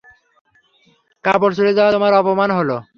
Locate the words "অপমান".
2.13-2.49